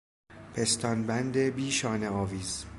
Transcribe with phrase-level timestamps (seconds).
[0.53, 2.65] پستانبند بیشانهآویز